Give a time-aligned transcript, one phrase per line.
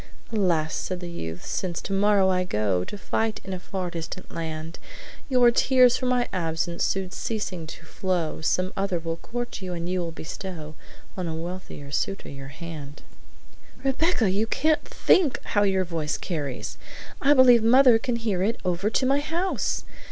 [0.33, 4.79] "'Alas!' said the youth, since tomorrow I go To fight in a far distant land,
[5.29, 9.87] Your tears for my absence soon ceasing to flow, Some other will court you, and
[9.87, 10.73] you will bestow
[11.15, 13.03] On a wealthier suitor your hand.'"
[13.83, 16.79] "Rebecca, you can't THINK how your voice carries!
[17.21, 19.83] I believe mother can hear it over to my house!"